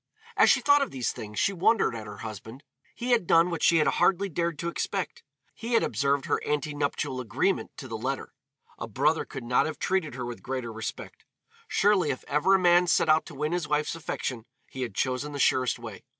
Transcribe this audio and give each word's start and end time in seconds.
As 0.35 0.49
she 0.49 0.61
thought 0.61 0.81
of 0.81 0.89
these 0.89 1.11
things 1.11 1.37
she 1.37 1.53
wondered 1.53 1.93
at 1.93 2.07
her 2.07 2.21
husband. 2.25 2.63
He 2.95 3.11
had 3.11 3.27
done 3.27 3.51
what 3.51 3.61
she 3.61 3.77
had 3.77 3.85
hardly 3.85 4.29
dared 4.29 4.57
to 4.57 4.67
expect 4.67 5.21
he 5.53 5.73
had 5.73 5.83
observed 5.83 6.25
their 6.27 6.39
ante 6.43 6.73
nuptial 6.73 7.21
agreement 7.21 7.77
to 7.77 7.87
the 7.87 7.99
letter. 7.99 8.33
A 8.79 8.87
brother 8.87 9.25
could 9.25 9.43
not 9.43 9.67
have 9.67 9.77
treated 9.77 10.15
her 10.15 10.25
with 10.25 10.41
greater 10.41 10.73
respect. 10.73 11.23
Surely 11.67 12.09
if 12.09 12.23
ever 12.27 12.55
a 12.55 12.59
man 12.59 12.87
set 12.87 13.09
out 13.09 13.27
to 13.27 13.35
win 13.35 13.51
his 13.51 13.67
wife's 13.67 13.93
affection 13.93 14.47
he 14.71 14.81
had 14.81 14.95
chosen 14.95 15.33
the 15.33 15.39
surest 15.39 15.77
way. 15.77 16.03